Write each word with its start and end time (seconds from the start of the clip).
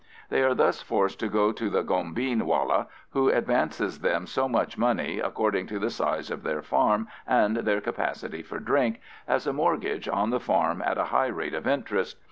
They 0.29 0.41
are 0.41 0.55
thus 0.55 0.81
forced 0.81 1.19
to 1.19 1.27
go 1.29 1.51
to 1.51 1.69
the 1.69 1.83
gombeen 1.83 2.47
wallah, 2.47 2.87
who 3.11 3.29
advances 3.29 3.99
them 3.99 4.25
so 4.25 4.49
much 4.49 4.75
money, 4.75 5.19
according 5.19 5.67
to 5.67 5.77
the 5.77 5.91
size 5.91 6.31
of 6.31 6.41
their 6.41 6.63
farm 6.63 7.07
and 7.27 7.57
their 7.57 7.81
capacity 7.81 8.41
for 8.41 8.57
drink, 8.59 8.99
as 9.27 9.45
a 9.45 9.53
mortgage 9.53 10.07
on 10.07 10.31
the 10.31 10.39
farm 10.39 10.81
at 10.81 10.97
a 10.97 11.03
high 11.13 11.27
rate 11.29 11.53
of 11.53 11.67
interest. 11.67 12.17